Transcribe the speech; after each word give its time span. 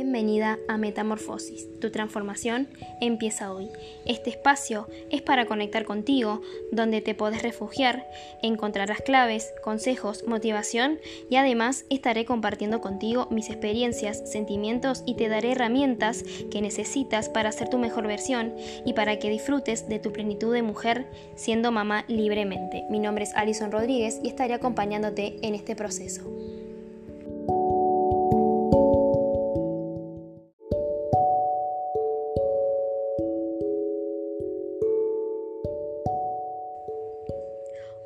Bienvenida 0.00 0.58
a 0.66 0.78
Metamorfosis. 0.78 1.68
Tu 1.78 1.90
transformación 1.90 2.68
empieza 3.02 3.52
hoy. 3.52 3.68
Este 4.06 4.30
espacio 4.30 4.88
es 5.10 5.20
para 5.20 5.44
conectar 5.44 5.84
contigo, 5.84 6.40
donde 6.72 7.02
te 7.02 7.14
podés 7.14 7.42
refugiar, 7.42 8.08
encontrarás 8.42 9.02
claves, 9.02 9.52
consejos, 9.62 10.24
motivación 10.26 11.00
y 11.28 11.36
además 11.36 11.84
estaré 11.90 12.24
compartiendo 12.24 12.80
contigo 12.80 13.28
mis 13.30 13.50
experiencias, 13.50 14.22
sentimientos 14.24 15.02
y 15.04 15.16
te 15.16 15.28
daré 15.28 15.52
herramientas 15.52 16.24
que 16.50 16.62
necesitas 16.62 17.28
para 17.28 17.52
ser 17.52 17.68
tu 17.68 17.76
mejor 17.76 18.06
versión 18.06 18.54
y 18.86 18.94
para 18.94 19.18
que 19.18 19.28
disfrutes 19.28 19.86
de 19.86 19.98
tu 19.98 20.14
plenitud 20.14 20.54
de 20.54 20.62
mujer 20.62 21.08
siendo 21.34 21.72
mamá 21.72 22.06
libremente. 22.08 22.84
Mi 22.88 23.00
nombre 23.00 23.24
es 23.24 23.34
Alison 23.34 23.70
Rodríguez 23.70 24.18
y 24.24 24.28
estaré 24.28 24.54
acompañándote 24.54 25.36
en 25.42 25.54
este 25.54 25.76
proceso. 25.76 26.39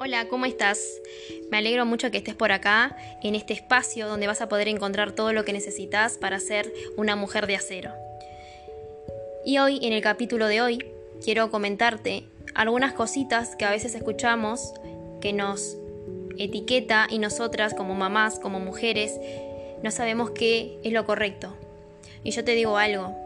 Hola, 0.07 0.29
¿cómo 0.29 0.45
estás? 0.45 1.01
Me 1.51 1.57
alegro 1.57 1.87
mucho 1.87 2.11
que 2.11 2.19
estés 2.19 2.35
por 2.35 2.53
acá, 2.53 2.95
en 3.23 3.35
este 3.35 3.55
espacio 3.55 4.07
donde 4.07 4.27
vas 4.27 4.43
a 4.43 4.51
poder 4.51 4.69
encontrar 4.69 5.13
todo 5.13 5.33
lo 5.33 5.47
que 5.47 5.55
necesitas 5.55 6.19
para 6.19 6.41
ser 6.41 6.71
una 6.99 7.17
mujer 7.17 7.47
de 7.47 7.57
acero. 7.57 7.91
Y 9.47 9.57
hoy, 9.57 9.79
en 9.81 9.95
el 9.95 10.03
capítulo 10.03 10.47
de 10.47 10.61
hoy, 10.61 10.85
quiero 11.25 11.51
comentarte 11.51 12.25
algunas 12.55 12.93
cositas 12.93 13.57
que 13.57 13.65
a 13.65 13.71
veces 13.71 13.95
escuchamos 13.95 14.75
que 15.23 15.33
nos 15.33 15.79
etiqueta 16.37 17.07
y 17.09 17.19
nosotras 17.19 17.73
como 17.73 17.95
mamás, 17.95 18.39
como 18.39 18.61
mujeres, 18.61 19.19
no 19.83 19.91
sabemos 19.91 20.33
qué 20.33 20.79
es 20.85 20.93
lo 20.93 21.07
correcto. 21.07 21.57
Y 22.23 22.33
yo 22.33 22.45
te 22.45 22.55
digo 22.55 22.77
algo, 22.77 23.17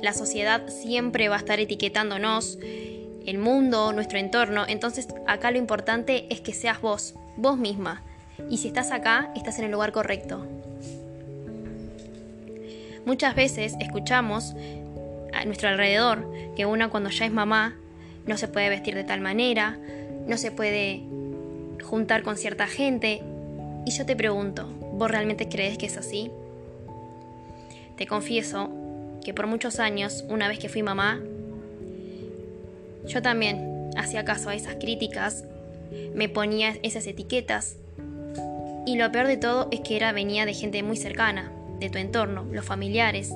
la 0.00 0.14
sociedad 0.14 0.66
siempre 0.70 1.28
va 1.28 1.36
a 1.36 1.40
estar 1.40 1.60
etiquetándonos 1.60 2.58
el 3.26 3.38
mundo, 3.38 3.92
nuestro 3.92 4.18
entorno. 4.18 4.64
Entonces 4.68 5.08
acá 5.26 5.50
lo 5.50 5.58
importante 5.58 6.26
es 6.30 6.40
que 6.40 6.52
seas 6.52 6.80
vos, 6.80 7.14
vos 7.36 7.58
misma. 7.58 8.02
Y 8.50 8.58
si 8.58 8.68
estás 8.68 8.90
acá, 8.90 9.32
estás 9.36 9.58
en 9.58 9.66
el 9.66 9.72
lugar 9.72 9.92
correcto. 9.92 10.46
Muchas 13.04 13.34
veces 13.34 13.74
escuchamos 13.80 14.54
a 15.32 15.44
nuestro 15.44 15.68
alrededor 15.68 16.30
que 16.56 16.66
una 16.66 16.88
cuando 16.88 17.10
ya 17.10 17.24
es 17.24 17.32
mamá 17.32 17.76
no 18.26 18.36
se 18.36 18.48
puede 18.48 18.68
vestir 18.68 18.94
de 18.94 19.04
tal 19.04 19.20
manera, 19.20 19.76
no 20.26 20.36
se 20.36 20.52
puede 20.52 21.02
juntar 21.82 22.22
con 22.22 22.36
cierta 22.36 22.66
gente. 22.66 23.22
Y 23.84 23.90
yo 23.90 24.06
te 24.06 24.14
pregunto, 24.14 24.68
¿vos 24.92 25.10
realmente 25.10 25.48
crees 25.48 25.78
que 25.78 25.86
es 25.86 25.96
así? 25.96 26.30
Te 27.96 28.06
confieso 28.06 28.70
que 29.24 29.34
por 29.34 29.46
muchos 29.46 29.80
años, 29.80 30.24
una 30.28 30.48
vez 30.48 30.58
que 30.58 30.68
fui 30.68 30.82
mamá, 30.82 31.20
yo 33.06 33.22
también 33.22 33.90
hacía 33.96 34.24
caso 34.24 34.50
a 34.50 34.54
esas 34.54 34.76
críticas, 34.76 35.44
me 36.14 36.28
ponía 36.28 36.76
esas 36.82 37.06
etiquetas. 37.06 37.76
Y 38.86 38.96
lo 38.96 39.10
peor 39.12 39.26
de 39.26 39.36
todo 39.36 39.68
es 39.70 39.80
que 39.80 39.96
era 39.96 40.12
venía 40.12 40.46
de 40.46 40.54
gente 40.54 40.82
muy 40.82 40.96
cercana, 40.96 41.52
de 41.78 41.90
tu 41.90 41.98
entorno, 41.98 42.44
los 42.50 42.64
familiares. 42.64 43.32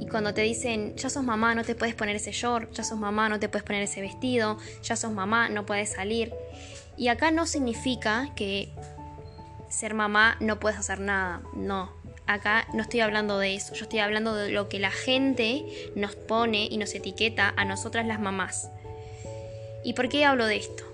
Y 0.00 0.06
cuando 0.06 0.34
te 0.34 0.42
dicen, 0.42 0.96
ya 0.96 1.10
sos 1.10 1.24
mamá, 1.24 1.54
no 1.54 1.64
te 1.64 1.74
puedes 1.74 1.94
poner 1.94 2.16
ese 2.16 2.32
short, 2.32 2.72
ya 2.72 2.84
sos 2.84 2.98
mamá, 2.98 3.28
no 3.28 3.38
te 3.38 3.48
puedes 3.48 3.64
poner 3.64 3.82
ese 3.82 4.00
vestido, 4.00 4.58
ya 4.82 4.96
sos 4.96 5.12
mamá, 5.12 5.48
no 5.48 5.66
puedes 5.66 5.90
salir. 5.90 6.32
Y 6.96 7.08
acá 7.08 7.30
no 7.30 7.46
significa 7.46 8.30
que 8.34 8.70
ser 9.68 9.94
mamá 9.94 10.36
no 10.40 10.58
puedes 10.58 10.78
hacer 10.78 11.00
nada, 11.00 11.42
no 11.54 11.99
acá 12.34 12.66
no 12.72 12.82
estoy 12.82 13.00
hablando 13.00 13.38
de 13.38 13.54
eso, 13.54 13.74
yo 13.74 13.84
estoy 13.84 13.98
hablando 13.98 14.34
de 14.34 14.50
lo 14.50 14.68
que 14.68 14.78
la 14.78 14.90
gente 14.90 15.64
nos 15.94 16.14
pone 16.14 16.66
y 16.70 16.76
nos 16.78 16.94
etiqueta 16.94 17.52
a 17.56 17.64
nosotras 17.64 18.06
las 18.06 18.20
mamás. 18.20 18.70
¿Y 19.82 19.94
por 19.94 20.08
qué 20.08 20.24
hablo 20.24 20.46
de 20.46 20.56
esto? 20.56 20.84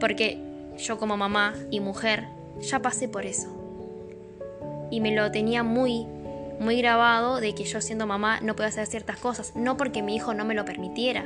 Porque 0.00 0.38
yo 0.78 0.98
como 0.98 1.16
mamá 1.16 1.54
y 1.70 1.80
mujer 1.80 2.24
ya 2.60 2.80
pasé 2.80 3.08
por 3.08 3.26
eso. 3.26 3.48
Y 4.90 5.00
me 5.00 5.14
lo 5.14 5.30
tenía 5.30 5.62
muy, 5.62 6.06
muy 6.60 6.78
grabado 6.78 7.40
de 7.40 7.54
que 7.54 7.64
yo 7.64 7.80
siendo 7.80 8.06
mamá 8.06 8.40
no 8.40 8.54
puedo 8.56 8.68
hacer 8.68 8.86
ciertas 8.86 9.18
cosas, 9.18 9.56
no 9.56 9.76
porque 9.76 10.02
mi 10.02 10.14
hijo 10.14 10.34
no 10.34 10.44
me 10.44 10.54
lo 10.54 10.64
permitiera, 10.64 11.24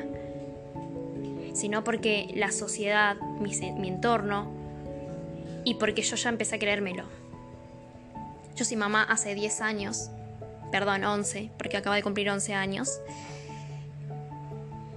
sino 1.52 1.84
porque 1.84 2.30
la 2.34 2.50
sociedad, 2.50 3.16
mi, 3.40 3.54
mi 3.72 3.88
entorno, 3.88 4.50
y 5.64 5.74
porque 5.74 6.02
yo 6.02 6.16
ya 6.16 6.30
empecé 6.30 6.56
a 6.56 6.58
creérmelo. 6.58 7.04
Yo 8.58 8.64
soy 8.64 8.76
mamá 8.76 9.04
hace 9.04 9.36
10 9.36 9.60
años, 9.60 10.10
perdón, 10.72 11.04
11, 11.04 11.52
porque 11.56 11.76
acaba 11.76 11.94
de 11.94 12.02
cumplir 12.02 12.28
11 12.28 12.54
años. 12.54 13.00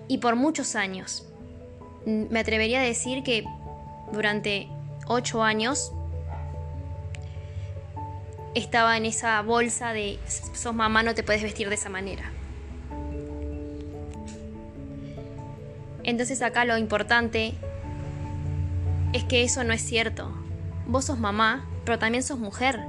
Y 0.07 0.17
por 0.17 0.35
muchos 0.35 0.75
años. 0.75 1.27
Me 2.07 2.39
atrevería 2.39 2.79
a 2.79 2.83
decir 2.83 3.21
que 3.21 3.45
durante 4.11 4.67
8 5.05 5.43
años 5.43 5.91
estaba 8.55 8.97
en 8.97 9.05
esa 9.05 9.39
bolsa 9.43 9.93
de 9.93 10.17
sos 10.25 10.73
mamá, 10.73 11.03
no 11.03 11.13
te 11.13 11.21
puedes 11.21 11.43
vestir 11.43 11.69
de 11.69 11.75
esa 11.75 11.89
manera. 11.89 12.31
Entonces 16.01 16.41
acá 16.41 16.65
lo 16.65 16.79
importante 16.79 17.53
es 19.13 19.23
que 19.25 19.43
eso 19.43 19.63
no 19.63 19.71
es 19.71 19.83
cierto. 19.83 20.31
Vos 20.87 21.05
sos 21.05 21.19
mamá, 21.19 21.69
pero 21.85 21.99
también 21.99 22.23
sos 22.23 22.39
mujer. 22.39 22.79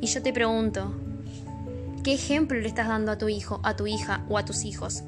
Y 0.00 0.06
yo 0.06 0.22
te 0.22 0.32
pregunto, 0.32 0.94
¿qué 2.02 2.14
ejemplo 2.14 2.58
le 2.58 2.68
estás 2.68 2.88
dando 2.88 3.12
a 3.12 3.18
tu 3.18 3.28
hijo, 3.28 3.60
a 3.62 3.76
tu 3.76 3.86
hija 3.86 4.24
o 4.28 4.38
a 4.38 4.44
tus 4.44 4.64
hijos 4.64 5.02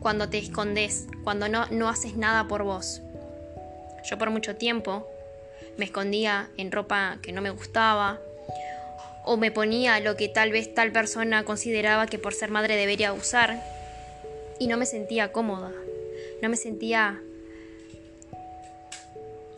cuando 0.00 0.28
te 0.28 0.38
escondes, 0.38 1.06
cuando 1.22 1.48
no, 1.48 1.66
no 1.66 1.88
haces 1.88 2.16
nada 2.16 2.48
por 2.48 2.62
vos? 2.64 3.02
Yo 4.08 4.18
por 4.18 4.30
mucho 4.30 4.56
tiempo 4.56 5.06
me 5.76 5.84
escondía 5.84 6.50
en 6.56 6.72
ropa 6.72 7.18
que 7.22 7.32
no 7.32 7.40
me 7.40 7.50
gustaba 7.50 8.18
o 9.24 9.36
me 9.36 9.50
ponía 9.50 10.00
lo 10.00 10.16
que 10.16 10.28
tal 10.28 10.50
vez 10.50 10.74
tal 10.74 10.92
persona 10.92 11.44
consideraba 11.44 12.06
que 12.06 12.18
por 12.18 12.34
ser 12.34 12.50
madre 12.50 12.76
debería 12.76 13.12
usar 13.12 13.62
y 14.58 14.66
no 14.66 14.76
me 14.76 14.86
sentía 14.86 15.32
cómoda, 15.32 15.72
no 16.42 16.48
me 16.48 16.56
sentía 16.56 17.20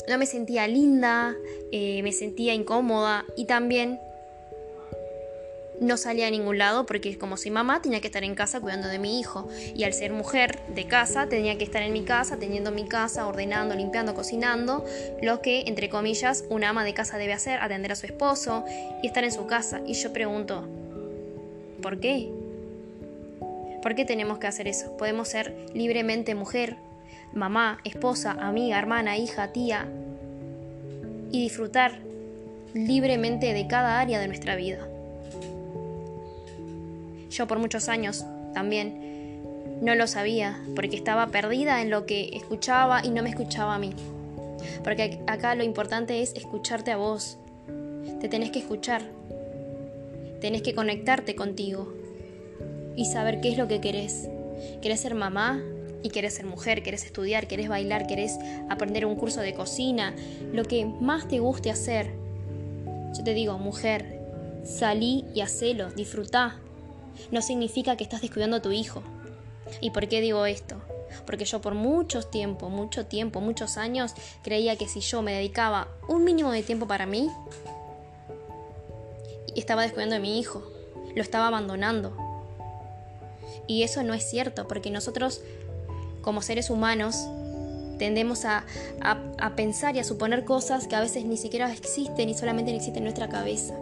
no 0.09 0.19
me 0.19 0.27
sentía 0.27 0.67
linda, 0.67 1.35
eh, 1.73 2.03
me 2.03 2.13
sentía 2.13 2.53
incómoda 2.53 3.25
y 3.37 3.47
también 3.47 3.99
no 5.81 5.97
salía 5.97 6.29
a 6.29 6.31
ningún 6.31 6.59
lado 6.59 6.87
porque 6.87 7.19
como 7.19 7.37
soy 7.37 7.51
mamá 7.51 7.83
tenía 7.83 8.01
que 8.01 8.07
estar 8.07 8.25
en 8.25 8.35
casa 8.35 8.61
cuidando 8.61 8.89
de 8.89 8.99
mi 8.99 9.19
hijo 9.19 9.49
y 9.75 9.85
al 9.85 9.93
ser 9.93 10.13
mujer 10.13 10.61
de 10.69 10.87
casa 10.87 11.29
tenía 11.29 11.59
que 11.59 11.65
estar 11.65 11.83
en 11.83 11.93
mi 11.93 12.05
casa, 12.05 12.39
teniendo 12.39 12.71
mi 12.71 12.87
casa, 12.87 13.27
ordenando, 13.27 13.75
limpiando, 13.75 14.15
cocinando, 14.15 14.85
lo 15.23 15.43
que 15.43 15.65
entre 15.67 15.89
comillas 15.89 16.45
una 16.49 16.71
ama 16.71 16.85
de 16.85 16.95
casa 16.95 17.19
debe 17.19 17.33
hacer, 17.33 17.61
atender 17.61 17.93
a 17.93 17.97
su 17.97 18.07
esposo 18.07 18.65
y 19.03 19.07
estar 19.07 19.25
en 19.25 19.33
su 19.33 19.47
casa. 19.47 19.81
Y 19.87 19.95
yo 19.95 20.13
pregunto, 20.13 20.67
¿por 21.83 21.99
qué? 22.01 22.31
¿Por 23.83 23.95
qué 23.95 24.05
tenemos 24.05 24.39
que 24.39 24.47
hacer 24.47 24.69
eso? 24.69 24.97
Podemos 24.97 25.29
ser 25.29 25.55
libremente 25.75 26.35
mujer, 26.35 26.77
mamá, 27.35 27.81
esposa, 27.85 28.33
amiga, 28.33 28.79
hermana, 28.79 29.19
hija, 29.19 29.53
tía 29.53 29.89
y 31.31 31.43
disfrutar 31.43 31.99
libremente 32.73 33.53
de 33.53 33.67
cada 33.67 34.01
área 34.01 34.21
de 34.21 34.29
nuestra 34.29 34.57
vida. 34.57 34.89
Yo 37.35 37.49
por 37.49 37.59
muchos 37.59 37.89
años 37.89 38.25
también 38.53 39.43
no 39.83 39.97
lo 39.97 40.07
sabía, 40.07 40.63
porque 40.77 40.95
estaba 40.95 41.27
perdida 41.29 41.83
en 41.83 41.91
lo 41.91 42.07
que 42.07 42.31
escuchaba 42.33 43.05
y 43.05 43.11
no 43.11 43.25
me 43.25 43.31
escuchaba 43.31 43.75
a 43.75 43.79
mí. 43.79 43.93
Porque 44.85 45.19
acá 45.27 45.57
lo 45.57 45.65
importante 45.65 46.23
es 46.23 46.33
escucharte 46.35 46.93
a 46.93 46.97
vos. 46.97 47.39
Te 48.21 48.29
tenés 48.29 48.53
que 48.53 48.61
escuchar. 48.61 49.03
Tenés 50.41 50.63
que 50.63 50.75
conectarte 50.75 51.35
contigo 51.35 51.93
y 52.95 53.07
saber 53.07 53.41
qué 53.41 53.49
es 53.49 53.59
lo 53.59 53.67
que 53.67 53.81
querés. 53.81 54.29
¿Querés 54.81 55.01
ser 55.01 55.17
mamá? 55.17 55.61
Y 56.05 56.11
querés 56.11 56.35
ser 56.35 56.47
mujer, 56.47 56.85
querés 56.85 57.05
estudiar, 57.05 57.49
querés 57.49 57.69
bailar, 57.69 58.07
querés 58.07 58.39
aprender 58.69 59.07
un 59.07 59.17
curso 59.17 59.41
de 59.41 59.55
cocina, 59.55 60.15
lo 60.53 60.63
que 60.65 60.85
más 60.85 61.27
te 61.27 61.41
guste 61.41 61.71
hacer. 61.71 62.11
Yo 63.17 63.25
te 63.25 63.35
digo, 63.35 63.59
mujer, 63.59 64.21
salí 64.65 65.25
y 65.35 65.41
hacelo, 65.41 65.91
disfrutá, 65.91 66.61
no 67.31 67.43
significa 67.43 67.97
que 67.97 68.05
estás 68.05 68.23
descuidando 68.23 68.57
a 68.57 68.63
tu 68.63 68.73
hijo. 68.73 69.03
¿Y 69.81 69.91
por 69.91 70.09
qué 70.09 70.21
digo 70.21 70.47
esto? 70.47 70.77
Porque 71.27 71.45
yo 71.45 71.61
por 71.61 71.75
mucho 71.75 72.23
tiempo, 72.23 72.69
mucho 72.69 73.07
tiempo, 73.07 73.41
muchos 73.41 73.77
años, 73.77 74.15
creía 74.43 74.77
que 74.77 74.89
si 74.89 75.01
yo 75.01 75.23
me 75.23 75.33
dedicaba 75.33 75.89
un 76.09 76.25
mínimo 76.25 76.51
de 76.51 76.63
tiempo 76.63 76.87
para 76.87 77.07
mí, 77.07 77.31
estaba 79.55 79.83
descuidando 79.83 80.17
a 80.17 80.21
mi 80.21 80.39
hijo, 80.39 80.63
lo 81.15 81.23
estaba 81.23 81.49
abandonando. 81.49 82.17
Y 83.67 83.83
eso 83.83 84.03
no 84.03 84.15
es 84.15 84.29
cierto, 84.29 84.69
porque 84.69 84.91
nosotros, 84.91 85.41
como 86.23 86.43
seres 86.43 86.71
humanos, 86.71 87.17
tendemos 87.99 88.45
a, 88.45 88.65
a, 89.01 89.57
pensar 89.57 89.97
y 89.97 90.01
a 90.01 90.05
suponer 90.05 90.45
cosas 90.45 90.87
que 90.87 90.97
a 90.97 91.01
veces 91.01 91.25
ni 91.25 91.37
siquiera 91.37 91.73
existen 91.73 92.29
y 92.29 92.35
solamente 92.35 92.75
existen 92.75 92.99
en 92.99 93.05
nuestra 93.05 93.29
cabeza. 93.29 93.75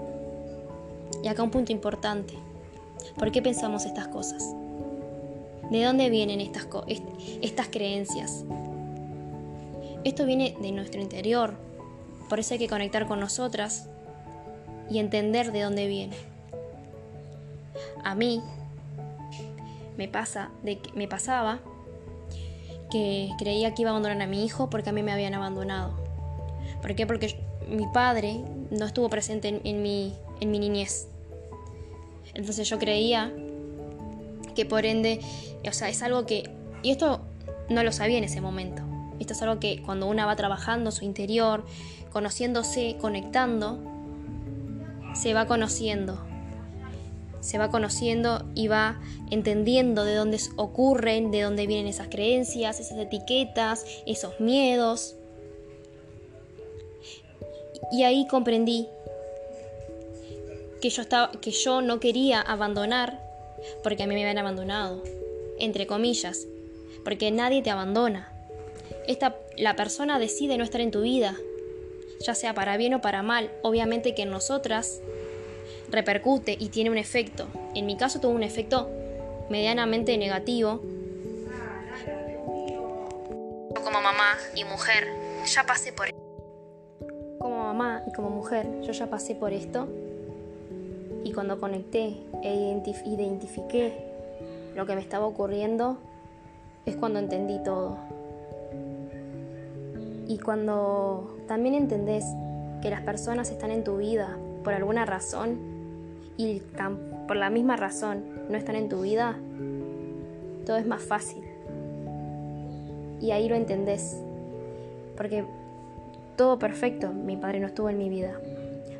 Y 1.23 1.28
acá 1.28 1.43
un 1.43 1.50
punto 1.50 1.73
importante. 1.73 2.35
¿Por 3.16 3.32
qué 3.32 3.43
pensamos 3.43 3.84
estas 3.84 4.08
cosas? 4.08 4.54
¿De 5.70 5.84
dónde 5.84 6.10
vienen 6.10 6.40
estas, 6.40 6.66
estas 7.40 7.69
creencias? 7.69 8.44
Esto 10.04 10.26
viene 10.26 10.56
de 10.60 10.72
nuestro 10.72 11.00
interior, 11.00 11.54
por 12.28 12.40
eso 12.40 12.54
hay 12.54 12.58
que 12.58 12.69
conectar 12.69 13.06
con 13.06 13.20
nosotras 13.20 13.88
y 14.90 14.99
entender 14.99 15.52
de 15.52 15.60
dónde 15.60 15.87
viene. 15.87 16.16
A 18.04 18.14
mí 18.14 18.43
me 19.96 20.08
pasa, 20.08 20.50
de 20.62 20.78
que, 20.78 20.93
me 20.93 21.06
pasaba 21.06 21.60
que 22.90 23.31
creía 23.38 23.75
que 23.75 23.82
iba 23.82 23.90
a 23.90 23.93
abandonar 23.93 24.20
a 24.20 24.26
mi 24.26 24.44
hijo 24.44 24.70
porque 24.70 24.90
a 24.90 24.93
mí 24.93 25.02
me 25.02 25.12
habían 25.12 25.34
abandonado. 25.34 25.93
¿Por 26.81 26.94
qué? 26.94 27.06
Porque 27.06 27.38
mi 27.69 27.87
padre 27.93 28.40
no 28.70 28.87
estuvo 28.87 29.08
presente 29.08 29.60
en, 29.62 29.82
mi, 29.82 30.14
en 30.40 30.50
mi 30.50 30.58
niñez. 30.58 31.08
Entonces 32.34 32.69
yo 32.69 32.79
creía 32.79 33.32
que 34.55 34.64
por 34.64 34.87
ende, 34.87 35.20
o 35.67 35.73
sea, 35.73 35.88
es 35.88 36.02
algo 36.02 36.26
que, 36.26 36.50
y 36.82 36.90
esto 36.90 37.20
no 37.69 37.82
lo 37.82 37.93
sabía 37.93 38.19
en 38.19 38.25
ese 38.25 38.40
momento, 38.40 38.82
esto 39.19 39.34
es 39.34 39.43
algo 39.43 39.61
que 39.61 39.82
cuando 39.82 40.06
una 40.08 40.26
va 40.26 40.37
trabajando 40.37 40.90
su 40.90 41.05
interior, 41.05 41.64
conociéndose, 42.12 42.96
conectando, 43.00 43.79
se 45.14 45.34
va 45.34 45.46
conociendo. 45.46 46.19
Se 47.40 47.58
va 47.58 47.70
conociendo 47.70 48.44
y 48.55 48.69
va 48.69 49.00
entendiendo 49.31 50.05
de 50.05 50.14
dónde 50.14 50.38
ocurren, 50.56 51.31
de 51.31 51.43
dónde 51.43 51.67
vienen 51.67 51.88
esas 51.88 52.08
creencias, 52.08 52.78
esas 52.78 52.99
etiquetas, 52.99 53.85
esos 54.06 54.38
miedos. 54.38 55.17
Y 57.90 58.05
ahí 58.05 58.26
comprendí 58.28 58.88
que 60.82 60.90
yo, 60.90 61.00
estaba, 61.00 61.31
que 61.40 61.52
yo 61.52 61.81
no 61.81 61.99
quería 62.00 62.43
abandonar 62.43 63.19
porque 63.82 64.02
a 64.02 64.06
mí 64.06 64.14
me 64.14 64.23
habían 64.23 64.38
abandonado, 64.38 65.02
entre 65.58 65.87
comillas, 65.87 66.46
porque 67.05 67.31
nadie 67.31 67.62
te 67.62 67.70
abandona 67.70 68.32
esta, 69.06 69.37
la 69.56 69.75
persona 69.76 70.19
decide 70.19 70.56
no 70.58 70.64
estar 70.64 70.81
en 70.81 70.90
tu 70.90 71.02
vida, 71.02 71.37
ya 72.20 72.34
sea 72.34 72.55
para 72.55 72.76
bien 72.76 72.94
o 72.94 73.00
para 73.00 73.23
mal. 73.23 73.50
Obviamente 73.62 74.14
que 74.14 74.23
en 74.23 74.31
nosotras 74.31 75.00
repercute 75.90 76.56
y 76.58 76.69
tiene 76.69 76.90
un 76.90 76.99
efecto. 76.99 77.46
En 77.75 77.87
mi 77.87 77.96
caso 77.96 78.20
tuvo 78.20 78.32
un 78.32 78.43
efecto 78.43 78.90
medianamente 79.50 80.17
negativo. 80.19 80.81
Como 83.75 84.00
mamá 84.00 84.38
y 84.55 84.64
mujer, 84.64 85.08
ya 85.46 85.64
pasé 85.64 85.93
por 85.93 86.06
esto. 86.06 86.19
Como 87.38 87.64
mamá 87.64 88.05
y 88.06 88.12
como 88.12 88.31
mujer, 88.31 88.69
yo 88.82 88.93
ya 88.93 89.11
pasé 89.11 89.35
por 89.35 89.52
esto. 89.52 89.88
Y 91.25 91.33
cuando 91.33 91.61
conecté 91.61 92.17
e 92.43 92.55
identifiqué 93.05 94.13
lo 94.75 94.87
que 94.87 94.95
me 94.95 95.01
estaba 95.01 95.27
ocurriendo, 95.27 95.99
es 96.87 96.97
cuando 96.97 97.19
entendí 97.19 97.63
todo. 97.63 97.97
Y 100.27 100.39
cuando 100.39 101.37
también 101.47 101.75
entendés 101.75 102.25
que 102.81 102.91
las 102.91 103.03
personas 103.03 103.51
están 103.51 103.71
en 103.71 103.85
tu 103.85 103.99
vida 103.99 104.37
por 104.65 104.73
alguna 104.73 105.05
razón 105.05 105.59
y 106.37 106.63
por 107.29 107.37
la 107.37 107.51
misma 107.51 107.77
razón 107.77 108.25
no 108.49 108.57
están 108.57 108.77
en 108.77 108.89
tu 108.89 109.03
vida, 109.03 109.39
todo 110.67 110.77
es 110.77 110.87
más 110.87 111.03
fácil. 111.03 111.43
Y 113.21 113.31
ahí 113.31 113.49
lo 113.49 113.55
entendés. 113.55 114.21
Porque 115.17 115.45
todo 116.37 116.59
perfecto, 116.59 117.13
mi 117.13 117.37
padre 117.37 117.61
no 117.61 117.69
estuvo 117.69 117.89
en 117.89 117.99
mi 117.99 118.09
vida. 118.09 118.41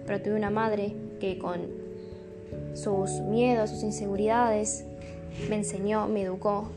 Pero 0.07 0.23
tuve 0.23 0.35
una 0.35 0.51
madre 0.51 0.95
que 1.21 1.39
con 1.39 1.82
sus 2.75 3.11
miedos, 3.21 3.71
sus 3.71 3.83
inseguridades, 3.83 4.85
me 5.49 5.57
enseñó, 5.57 6.09
me 6.09 6.23
educó 6.23 6.71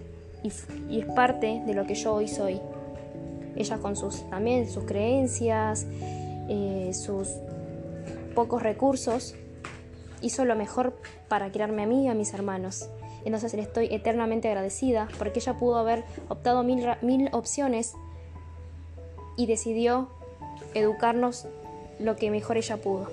y, 0.44 0.50
es 1.00 1.06
parte 1.16 1.63
de 1.66 1.74
lo 1.74 1.86
que 1.86 1.95
yo 1.95 2.13
hoy 2.13 2.27
soy 2.27 2.60
ella 3.56 3.77
con 3.77 3.95
sus 3.95 4.30
también 4.30 4.69
sus 4.69 4.83
creencias, 4.83 5.88
eh, 6.50 6.92
sus 6.94 7.30
pocos 8.36 8.62
recursos, 8.62 9.36
hizo 10.22 10.45
lo 10.45 10.56
mejor 10.56 10.94
para 11.30 11.51
criarme 11.51 11.83
a 11.83 11.86
mí 11.86 12.06
y 12.06 12.07
a 12.10 12.13
mis 12.13 12.33
hermanos. 12.33 12.89
Entonces 13.24 13.54
le 13.54 13.62
estoy 13.62 13.88
eternamente 13.92 14.50
agradecida 14.50 15.07
porque 15.18 15.39
ella 15.39 15.57
pudo 15.57 15.77
haber 15.77 16.04
optado 16.30 16.63
mil, 16.63 16.86
mil 17.01 17.30
opciones 17.31 17.94
y 19.38 19.48
decidió 19.48 20.10
educarnos 20.74 21.48
lo 22.00 22.16
que 22.16 22.30
mejor 22.30 22.57
ella 22.57 22.77
pudo. 22.77 23.07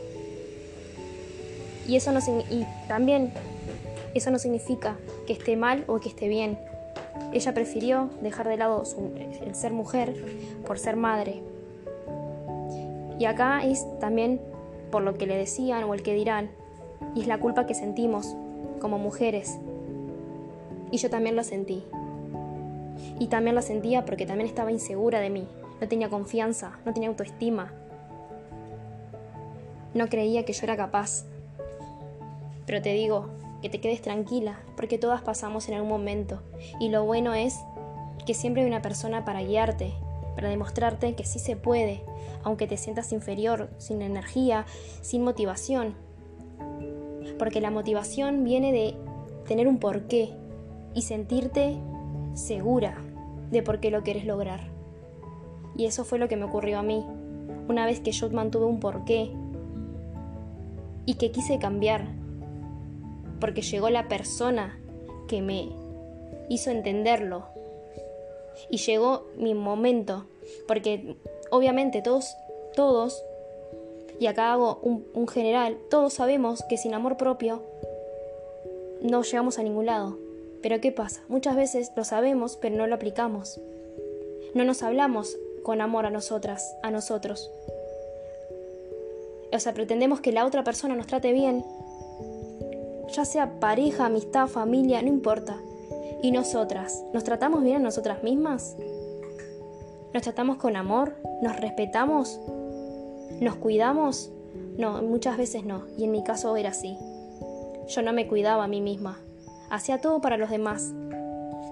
Y 1.88 1.96
eso 1.96 2.12
no 2.12 2.20
y 2.50 2.67
también 2.88 3.32
eso 4.14 4.31
no 4.31 4.38
significa 4.38 4.96
que 5.26 5.32
esté 5.32 5.56
mal 5.56 5.84
o 5.87 5.99
que 6.00 6.08
esté 6.08 6.29
bien. 6.29 6.58
Ella 7.32 7.55
prefirió 7.55 8.11
dejar 8.20 8.49
de 8.49 8.56
lado 8.56 8.82
el 9.44 9.55
ser 9.55 9.73
mujer 9.73 10.14
por 10.67 10.79
ser 10.79 10.96
madre. 10.96 11.43
Y 13.19 13.25
acá 13.25 13.64
es 13.64 13.87
también 14.00 14.40
por 14.90 15.02
lo 15.02 15.14
que 15.14 15.26
le 15.26 15.37
decían 15.37 15.84
o 15.84 15.94
el 15.94 16.02
que 16.02 16.14
dirán, 16.14 16.50
y 17.14 17.23
es 17.23 17.26
la 17.26 17.38
culpa 17.38 17.67
que 17.67 17.75
sentimos 17.75 18.37
como 18.81 18.99
mujeres. 18.99 19.58
Y 20.90 20.99
yo 20.99 21.08
también 21.08 21.37
la 21.37 21.44
sentí. 21.44 21.84
Y 23.19 23.29
también 23.29 23.55
la 23.55 23.62
sentía 23.62 24.05
porque 24.05 24.26
también 24.26 24.49
estaba 24.49 24.70
insegura 24.70 25.20
de 25.20 25.31
mí, 25.31 25.49
no 25.81 25.88
tenía 25.88 26.08
confianza, 26.08 26.79
no 26.84 26.93
tenía 26.93 27.08
autoestima. 27.08 27.73
No 29.94 30.08
creía 30.08 30.44
que 30.44 30.52
yo 30.52 30.64
era 30.64 30.76
capaz. 30.76 31.25
Pero 32.66 32.82
te 32.82 32.92
digo, 32.92 33.30
que 33.62 33.68
te 33.68 33.80
quedes 33.80 34.02
tranquila, 34.02 34.60
porque 34.76 34.98
todas 34.98 35.22
pasamos 35.22 35.68
en 35.68 35.74
algún 35.74 35.88
momento. 35.88 36.42
Y 36.80 36.88
lo 36.88 37.04
bueno 37.04 37.32
es 37.32 37.60
que 38.26 38.34
siempre 38.34 38.62
hay 38.62 38.68
una 38.68 38.82
persona 38.82 39.24
para 39.24 39.42
guiarte, 39.42 39.94
para 40.34 40.48
demostrarte 40.48 41.14
que 41.14 41.24
sí 41.24 41.38
se 41.38 41.56
puede, 41.56 42.02
aunque 42.42 42.66
te 42.66 42.76
sientas 42.76 43.12
inferior, 43.12 43.70
sin 43.78 44.02
energía, 44.02 44.66
sin 45.00 45.22
motivación. 45.22 45.94
Porque 47.38 47.60
la 47.60 47.70
motivación 47.70 48.44
viene 48.44 48.72
de 48.72 48.96
tener 49.46 49.68
un 49.68 49.78
porqué 49.78 50.30
y 50.94 51.02
sentirte 51.02 51.78
segura 52.34 52.96
de 53.50 53.62
por 53.62 53.80
qué 53.80 53.90
lo 53.90 54.02
quieres 54.02 54.24
lograr. 54.24 54.60
Y 55.76 55.86
eso 55.86 56.04
fue 56.04 56.18
lo 56.18 56.28
que 56.28 56.36
me 56.36 56.44
ocurrió 56.44 56.78
a 56.78 56.82
mí, 56.82 57.04
una 57.69 57.86
vez 57.86 58.00
que 58.00 58.12
yo 58.12 58.28
mantuve 58.31 58.66
un 58.66 58.81
porqué 58.81 59.31
y 61.06 61.14
que 61.14 61.31
quise 61.31 61.58
cambiar, 61.58 62.06
porque 63.43 63.63
llegó 63.63 63.91
la 63.91 64.06
persona 64.06 64.79
que 65.27 65.43
me 65.43 65.69
hizo 66.49 66.70
entenderlo. 66.70 67.46
Y 68.70 68.77
llegó 68.77 69.27
mi 69.37 69.53
momento, 69.53 70.27
porque 70.69 71.17
obviamente 71.51 72.03
todos, 72.03 72.37
todos, 72.77 73.20
y 74.20 74.27
acá 74.27 74.53
hago 74.53 74.79
un, 74.84 75.27
general, 75.27 75.77
todos 75.91 76.13
sabemos 76.13 76.63
que 76.69 76.77
sin 76.77 76.94
amor 76.94 77.17
propio 77.17 77.65
no 79.01 79.25
llegamos 79.25 79.58
a 79.58 79.65
ningún 79.65 79.87
lado. 79.87 80.17
Pero 80.63 80.81
¿qué 80.81 80.93
pasa? 80.93 81.25
Muchas 81.27 81.56
veces 81.56 81.91
lo 81.96 82.05
sabemos, 82.05 82.56
pero 82.56 82.77
no 82.77 82.87
lo 82.87 82.94
aplicamos. 82.94 83.61
No 84.55 84.65
nos 84.65 84.84
hablamos 84.84 85.37
con 85.65 85.81
amor 85.81 86.06
a 86.06 86.11
nosotras, 86.11 86.77
a 86.84 86.93
nosotros. 86.93 87.51
O 89.53 89.58
sea, 89.58 89.75
pretendemos 89.75 90.20
que 90.20 90.31
la 90.31 90.46
otra 90.46 90.63
persona 90.63 90.94
nos 90.94 91.08
trate 91.08 91.32
bien, 91.32 91.65
ya 93.12 93.24
sea 93.24 93.60
pareja, 93.60 94.06
amistad, 94.06 94.48
familia, 94.48 95.02
no 95.02 95.08
importa. 95.08 95.56
¿Y 96.22 96.31
nosotras? 96.31 97.04
¿Nos 97.12 97.24
tratamos 97.24 97.62
bien 97.62 97.76
a 97.76 97.81
nosotras 97.81 98.22
mismas? 98.22 98.76
¿Nos 100.14 100.22
tratamos 100.22 100.56
con 100.56 100.76
amor? 100.76 101.16
¿Nos 101.42 101.56
respetamos? 101.56 102.40
¿Nos 103.40 103.56
cuidamos? 103.56 104.31
No, 104.78 105.02
muchas 105.02 105.36
veces 105.36 105.64
no, 105.64 105.84
y 105.98 106.04
en 106.04 106.10
mi 106.10 106.22
caso 106.22 106.56
era 106.56 106.70
así. 106.70 106.96
Yo 107.88 108.02
no 108.02 108.12
me 108.12 108.26
cuidaba 108.26 108.64
a 108.64 108.69
mí 108.69 108.81
misma. 108.81 109.19
Hacía 109.70 110.00
todo 110.00 110.20
para 110.20 110.36
los 110.36 110.50
demás. 110.50 110.92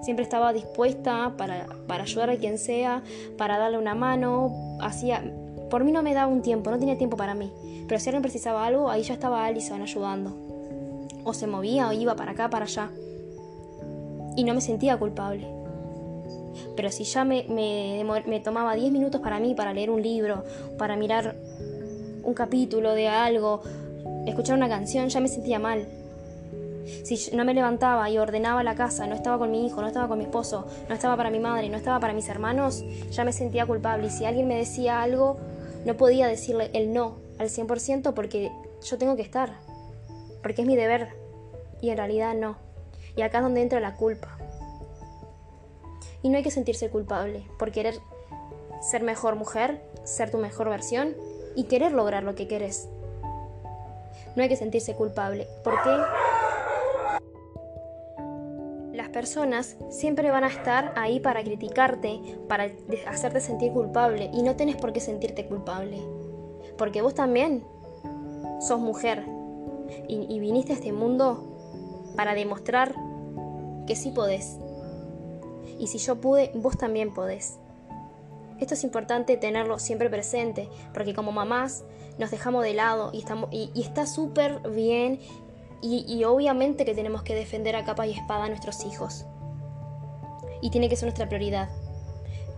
Siempre 0.03 0.23
estaba 0.23 0.53
dispuesta 0.53 1.33
para, 1.37 1.67
para 1.87 2.03
ayudar 2.03 2.29
a 2.29 2.37
quien 2.37 2.57
sea, 2.57 3.03
para 3.37 3.57
darle 3.57 3.77
una 3.77 3.95
mano. 3.95 4.77
Hacía, 4.81 5.23
por 5.69 5.83
mí 5.83 5.91
no 5.91 6.03
me 6.03 6.13
daba 6.13 6.31
un 6.31 6.41
tiempo, 6.41 6.71
no 6.71 6.79
tenía 6.79 6.97
tiempo 6.97 7.17
para 7.17 7.35
mí. 7.35 7.51
Pero 7.87 7.99
si 7.99 8.09
alguien 8.09 8.21
precisaba 8.21 8.65
algo, 8.65 8.89
ahí 8.89 9.03
ya 9.03 9.13
estaba 9.13 9.45
Alison 9.45 9.81
ayudando 9.81 10.50
o 11.23 11.33
se 11.33 11.47
movía 11.47 11.87
o 11.87 11.93
iba 11.93 12.15
para 12.15 12.31
acá, 12.31 12.49
para 12.49 12.65
allá. 12.65 12.89
Y 14.35 14.43
no 14.43 14.53
me 14.53 14.61
sentía 14.61 14.97
culpable. 14.97 15.47
Pero 16.75 16.89
si 16.91 17.03
ya 17.03 17.23
me, 17.23 17.45
me, 17.49 18.39
tomaba 18.39 18.75
10 18.75 18.91
minutos 18.91 19.21
para 19.21 19.39
mí, 19.39 19.53
para 19.55 19.73
leer 19.73 19.89
un 19.89 20.01
libro, 20.01 20.43
para 20.77 20.95
mirar 20.95 21.35
un 22.23 22.33
capítulo 22.33 22.93
de 22.93 23.07
algo, 23.07 23.61
escuchar 24.25 24.57
una 24.57 24.69
canción, 24.69 25.09
ya 25.09 25.19
me 25.19 25.27
sentía 25.27 25.59
mal. 25.59 25.87
Si 27.03 27.35
no 27.35 27.45
me 27.45 27.53
levantaba 27.53 28.09
y 28.09 28.17
ordenaba 28.17 28.63
la 28.63 28.75
casa, 28.75 29.07
no 29.07 29.15
estaba 29.15 29.37
con 29.37 29.51
mi 29.51 29.65
hijo, 29.65 29.81
no 29.81 29.87
estaba 29.87 30.07
con 30.07 30.17
mi 30.17 30.25
esposo, 30.25 30.65
no 30.89 30.95
estaba 30.95 31.15
para 31.15 31.29
mi 31.29 31.39
madre, 31.39 31.69
no 31.69 31.77
estaba 31.77 31.99
para 31.99 32.13
mis 32.13 32.27
hermanos, 32.27 32.83
ya 33.11 33.23
me 33.23 33.33
sentía 33.33 33.65
culpable. 33.65 34.07
Y 34.07 34.09
si 34.09 34.25
alguien 34.25 34.47
me 34.47 34.57
decía 34.57 35.01
algo, 35.01 35.37
no 35.85 35.95
podía 35.95 36.27
decirle 36.27 36.69
el 36.73 36.93
no 36.93 37.15
al 37.39 37.49
100% 37.49 38.13
porque 38.13 38.51
yo 38.83 38.97
tengo 38.97 39.15
que 39.15 39.21
estar. 39.21 39.70
Porque 40.41 40.61
es 40.61 40.67
mi 40.67 40.75
deber 40.75 41.09
y 41.81 41.89
en 41.89 41.97
realidad 41.97 42.33
no. 42.33 42.57
Y 43.15 43.21
acá 43.21 43.39
es 43.39 43.43
donde 43.43 43.61
entra 43.61 43.79
la 43.79 43.95
culpa. 43.95 44.37
Y 46.21 46.29
no 46.29 46.37
hay 46.37 46.43
que 46.43 46.51
sentirse 46.51 46.89
culpable 46.89 47.45
por 47.57 47.71
querer 47.71 47.95
ser 48.81 49.03
mejor 49.03 49.35
mujer, 49.35 49.81
ser 50.03 50.31
tu 50.31 50.37
mejor 50.37 50.69
versión 50.69 51.15
y 51.55 51.65
querer 51.65 51.91
lograr 51.91 52.23
lo 52.23 52.35
que 52.35 52.47
quieres. 52.47 52.87
No 54.35 54.43
hay 54.43 54.49
que 54.49 54.55
sentirse 54.55 54.95
culpable, 54.95 55.47
porque 55.63 55.89
las 58.93 59.09
personas 59.09 59.75
siempre 59.89 60.31
van 60.31 60.43
a 60.43 60.47
estar 60.47 60.93
ahí 60.95 61.19
para 61.19 61.43
criticarte, 61.43 62.21
para 62.47 62.71
hacerte 63.07 63.41
sentir 63.41 63.73
culpable 63.73 64.29
y 64.33 64.41
no 64.43 64.55
tenés 64.55 64.77
por 64.77 64.93
qué 64.93 64.99
sentirte 64.99 65.45
culpable. 65.47 65.99
Porque 66.77 67.01
vos 67.01 67.13
también 67.13 67.65
sos 68.61 68.79
mujer 68.79 69.25
y, 70.07 70.39
viniste 70.39 70.73
a 70.73 70.75
este 70.75 70.91
mundo 70.91 72.13
para 72.15 72.33
demostrar 72.33 72.95
que 73.87 73.95
sí 73.95 74.11
podés. 74.11 74.57
Y 75.79 75.87
si 75.87 75.97
yo 75.97 76.19
pude, 76.19 76.51
vos 76.55 76.77
también 76.77 77.13
podés. 77.13 77.57
Esto 78.59 78.75
es 78.75 78.83
importante 78.83 79.37
tenerlo 79.37 79.79
siempre 79.79 80.09
presente, 80.09 80.69
porque 80.93 81.13
como 81.13 81.31
mamás 81.31 81.83
nos 82.19 82.29
dejamos 82.29 82.63
de 82.63 82.73
lado 82.73 83.09
y, 83.13 83.19
estamos, 83.19 83.49
y, 83.51 83.71
está 83.75 84.05
súper 84.05 84.59
bien 84.69 85.19
y, 85.81 86.05
y, 86.07 86.23
obviamente 86.25 86.85
que 86.85 86.93
tenemos 86.93 87.23
que 87.23 87.33
defender 87.33 87.75
a 87.75 87.83
capa 87.83 88.05
y 88.05 88.11
espada 88.11 88.45
a 88.45 88.49
nuestros 88.49 88.85
hijos. 88.85 89.25
Y 90.61 90.69
tiene 90.69 90.89
que 90.89 90.95
ser 90.95 91.05
nuestra 91.07 91.27
prioridad. 91.27 91.69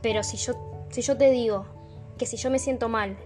Pero 0.01 0.23
si 0.23 0.35
yo, 0.35 0.53
si 0.89 1.01
yo 1.01 1.17
te 1.17 1.31
digo 1.31 1.65
que 2.17 2.25
si 2.25 2.35
yo 2.35 2.49
me 2.49 2.59
siento 2.59 2.89
mal, 2.89 3.17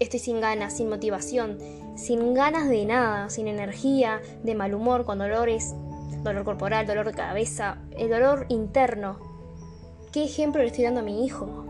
estoy 0.00 0.20
sin 0.20 0.40
ganas, 0.40 0.76
sin 0.76 0.88
motivación, 0.88 1.58
sin 1.96 2.34
ganas 2.34 2.68
de 2.68 2.84
nada, 2.84 3.30
sin 3.30 3.48
energía, 3.48 4.20
de 4.42 4.54
mal 4.54 4.74
humor, 4.74 5.04
con 5.04 5.18
dolores, 5.18 5.74
dolor 6.22 6.44
corporal, 6.44 6.86
dolor 6.86 7.06
de 7.06 7.14
cabeza, 7.14 7.78
el 7.96 8.10
dolor 8.10 8.46
interno, 8.48 9.36
¿Qué 10.16 10.24
ejemplo 10.24 10.62
le 10.62 10.68
estoy 10.68 10.84
dando 10.84 11.00
a 11.00 11.02
mi 11.02 11.26
hijo? 11.26 11.66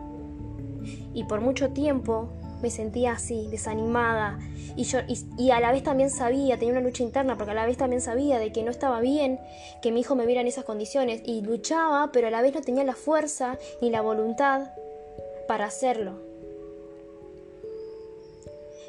Y 1.13 1.25
por 1.25 1.41
mucho 1.41 1.71
tiempo 1.71 2.29
me 2.63 2.71
sentía 2.71 3.11
así, 3.11 3.49
desanimada. 3.51 4.39
Y, 4.77 4.85
yo, 4.85 5.01
y, 5.37 5.51
a 5.51 5.59
la 5.59 5.73
vez 5.73 5.83
también 5.83 6.11
sabía, 6.11 6.57
tenía 6.57 6.75
una 6.75 6.81
lucha 6.81 7.03
interna, 7.03 7.37
porque 7.37 7.51
a 7.51 7.55
la 7.55 7.67
vez 7.67 7.77
también 7.77 8.01
sabía 8.01 8.39
de 8.39 8.53
que 8.53 8.63
no 8.63 8.71
estaba 8.71 9.01
bien 9.01 9.41
que 9.83 9.91
mi 9.91 9.99
hijo 9.99 10.15
me 10.15 10.27
viera 10.27 10.43
en 10.43 10.47
esas 10.47 10.65
condiciones. 10.65 11.23
Y 11.25 11.41
luchaba, 11.41 12.13
pero 12.13 12.29
a 12.29 12.31
la 12.31 12.41
vez 12.41 12.55
no 12.55 12.61
tenía 12.61 12.85
la 12.85 12.95
fuerza 12.95 13.59
ni 13.83 13.91
la 13.91 14.01
voluntad 14.01 14.71
para 15.49 15.65
hacerlo. 15.65 16.26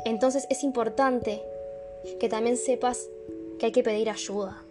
Entonces 0.08 0.48
es 0.50 0.64
importante 0.64 1.44
que 2.18 2.30
también 2.30 2.56
sepas 2.56 3.10
que 3.60 3.66
hay 3.66 3.72
que 3.74 3.84
pedir 3.84 4.10
ayuda. 4.10 4.64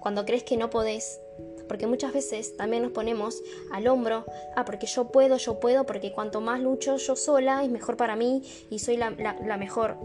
Cuando 0.00 0.24
crees 0.24 0.42
que 0.42 0.56
no 0.56 0.70
podés, 0.70 1.20
porque 1.68 1.86
muchas 1.86 2.12
veces 2.12 2.56
también 2.56 2.82
nos 2.82 2.90
ponemos 2.90 3.40
al 3.70 3.86
hombro, 3.86 4.24
ah, 4.56 4.64
porque 4.64 4.88
yo 4.88 5.04
puedo, 5.04 5.36
yo 5.36 5.60
puedo, 5.60 5.86
porque 5.86 6.12
cuanto 6.12 6.40
más 6.40 6.60
lucho 6.60 6.96
yo 6.96 7.14
sola 7.14 7.62
es 7.62 7.70
mejor 7.70 7.96
para 7.96 8.16
mí 8.16 8.42
y 8.70 8.80
soy 8.80 8.96
la, 8.96 9.10
mejor. 9.56 9.96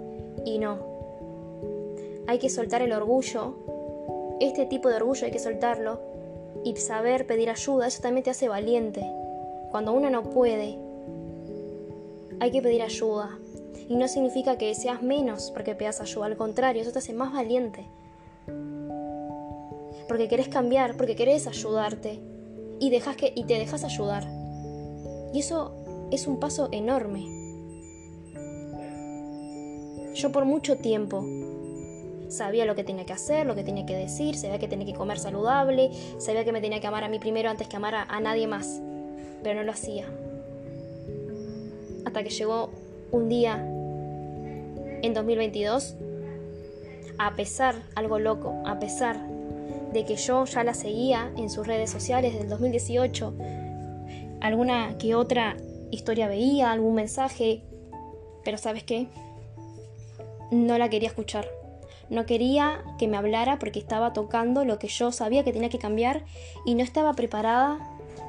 Y 0.46 0.60
no. 0.60 0.78
Hay 2.28 2.38
que 2.38 2.52
soltar 2.52 2.84
el 2.84 2.94
orgullo, 2.94 3.56
este 4.40 4.68
tipo 4.68 4.90
de 4.90 4.98
orgullo 4.98 5.26
hay 5.26 5.32
que 5.32 5.40
soltarlo 5.40 6.02
y 6.64 6.76
saber 6.76 7.26
pedir 7.26 7.50
ayuda, 7.50 7.88
eso 7.88 8.04
también 8.04 8.24
te 8.24 8.30
hace 8.30 8.48
valiente. 8.48 9.04
Cuando 9.72 9.92
uno 9.92 10.12
no 10.12 10.22
puede, 10.22 10.78
hay 12.40 12.52
que 12.52 12.62
pedir 12.62 12.84
ayuda. 12.84 13.40
Y 13.88 13.96
no 13.96 14.08
significa 14.08 14.58
que 14.58 14.74
seas 14.74 15.02
menos 15.04 15.52
porque 15.52 15.76
pidas 15.76 16.02
ayuda, 16.02 16.26
al 16.26 16.38
contrario, 16.38 16.82
eso 16.82 16.92
te 16.92 17.00
hace 17.00 17.14
más 17.14 17.34
valiente 17.34 17.86
porque 20.08 20.28
querés 20.28 20.48
cambiar, 20.48 20.98
porque 20.98 21.16
querés 21.16 21.48
ayudarte 21.48 22.20
y, 22.80 22.90
dejas 22.90 23.16
que, 23.16 23.34
y 23.36 23.46
te 23.46 23.56
dejas 23.56 23.84
ayudar. 23.84 24.24
Y 25.34 25.40
eso 25.40 25.74
es 26.12 26.28
un 26.28 26.40
paso 26.40 26.70
enorme. 26.72 27.26
Yo 30.14 30.32
por 30.32 30.46
mucho 30.46 30.78
tiempo 30.78 31.26
sabía 32.30 32.66
lo 32.66 32.76
que 32.76 32.84
tenía 32.84 33.06
que 33.06 33.14
hacer, 33.14 33.46
lo 33.46 33.56
que 33.56 33.64
tenía 33.64 33.86
que 33.86 33.96
decir, 33.96 34.38
sabía 34.38 34.60
que 34.60 34.68
tenía 34.68 34.86
que 34.86 34.94
comer 34.94 35.20
saludable, 35.20 35.92
sabía 36.18 36.46
que 36.46 36.52
me 36.52 36.62
tenía 36.62 36.80
que 36.80 36.88
amar 36.88 37.04
a 37.04 37.10
mí 37.10 37.20
primero 37.20 37.50
antes 37.50 37.68
que 37.68 37.76
amar 37.76 37.96
a, 37.96 38.04
a 38.04 38.20
nadie 38.20 38.48
más, 38.48 38.82
pero 39.44 39.60
no 39.60 39.64
lo 39.64 39.72
hacía. 39.72 40.06
Hasta 42.06 42.24
que 42.24 42.30
llegó 42.30 42.70
un 43.12 43.28
día 43.30 43.75
en 45.06 45.14
2022, 45.14 45.96
a 47.18 47.36
pesar, 47.36 47.76
algo 47.96 48.20
loco, 48.20 48.56
a 48.66 48.80
pesar 48.80 49.20
de 49.94 50.04
que 50.04 50.16
yo 50.16 50.46
ya 50.46 50.64
la 50.64 50.74
seguía 50.74 51.32
en 51.38 51.50
sus 51.50 51.66
redes 51.66 51.90
sociales 51.90 52.34
desde 52.34 52.46
el 52.46 52.50
2018. 52.50 53.34
Alguna 54.42 54.98
que 54.98 55.16
otra 55.16 55.56
historia 55.92 56.28
veía, 56.28 56.72
algún 56.72 56.96
mensaje, 56.96 57.62
pero 58.44 58.58
¿sabes 58.58 58.84
qué? 58.84 59.08
No 60.52 60.78
la 60.78 60.90
quería 60.90 61.10
escuchar. 61.10 61.48
No 62.10 62.26
quería 62.26 62.84
que 63.00 63.08
me 63.08 63.18
hablara 63.18 63.58
porque 63.58 63.80
estaba 63.80 64.14
tocando 64.14 64.66
lo 64.66 64.78
que 64.78 64.88
yo 64.88 65.12
sabía 65.12 65.44
que 65.44 65.54
tenía 65.54 65.70
que 65.70 65.80
cambiar 65.80 66.24
y 66.66 66.76
no 66.76 66.84
estaba 66.84 67.14
preparada 67.14 67.80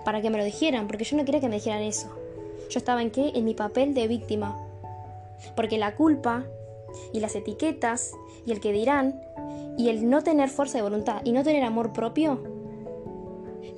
para 0.05 0.23
que 0.23 0.31
me 0.31 0.39
lo 0.39 0.45
dijeran, 0.45 0.87
porque 0.87 1.05
yo 1.05 1.17
no 1.17 1.25
quería 1.25 1.41
que 1.41 1.49
me 1.49 1.57
dijeran 1.57 1.83
eso. 1.83 2.15
Yo 2.71 2.79
estaba 2.79 3.03
en 3.03 3.11
qué? 3.11 3.33
En 3.35 3.45
mi 3.45 3.55
papel 3.55 3.93
de 3.93 4.09
víctima. 4.09 4.57
Porque 5.55 5.79
la 5.79 5.95
culpa 5.97 6.45
y 7.13 7.21
las 7.21 7.35
etiquetas 7.35 8.13
y 8.45 8.53
el 8.53 8.61
que 8.61 8.73
dirán 8.73 9.21
y 9.77 9.89
el 9.89 10.09
no 10.09 10.23
tener 10.23 10.49
fuerza 10.49 10.79
de 10.79 10.83
voluntad 10.83 11.21
y 11.25 11.33
no 11.33 11.43
tener 11.43 11.65
amor 11.65 11.93
propio 11.93 12.41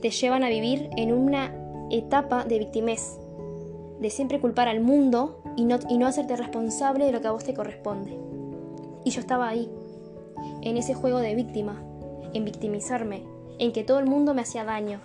te 0.00 0.10
llevan 0.10 0.44
a 0.44 0.48
vivir 0.48 0.90
en 0.96 1.12
una 1.12 1.54
etapa 1.90 2.44
de 2.44 2.58
victimez, 2.58 3.18
de 4.00 4.10
siempre 4.10 4.40
culpar 4.40 4.68
al 4.68 4.80
mundo 4.80 5.42
y 5.56 5.64
no, 5.64 5.78
y 5.88 5.98
no 5.98 6.06
hacerte 6.06 6.36
responsable 6.36 7.04
de 7.04 7.12
lo 7.12 7.20
que 7.20 7.28
a 7.28 7.32
vos 7.32 7.44
te 7.44 7.54
corresponde. 7.54 8.16
Y 9.04 9.10
yo 9.10 9.20
estaba 9.20 9.48
ahí, 9.48 9.70
en 10.62 10.76
ese 10.76 10.94
juego 10.94 11.18
de 11.18 11.34
víctima, 11.34 11.82
en 12.32 12.44
victimizarme, 12.44 13.24
en 13.58 13.72
que 13.72 13.84
todo 13.84 13.98
el 13.98 14.06
mundo 14.06 14.34
me 14.34 14.42
hacía 14.42 14.64
daño, 14.64 15.00